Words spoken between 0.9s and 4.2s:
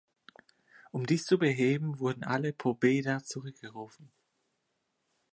Um dies zu beheben wurden alle Pobeda zurückgerufen.